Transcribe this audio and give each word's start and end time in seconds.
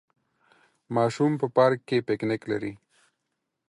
ماشوم 0.95 1.31
په 1.41 1.47
پارک 1.55 1.79
کې 1.87 1.97
پکنک 2.07 2.41
لري. 2.51 2.73